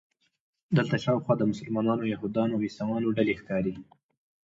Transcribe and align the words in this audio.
دلته 0.77 0.95
شاوخوا 1.03 1.33
د 1.37 1.43
مسلمانانو، 1.51 2.11
یهودانو 2.13 2.53
او 2.55 2.63
عیسویانو 2.65 3.15
ډلې 3.17 3.33
ښکاري. 3.39 3.73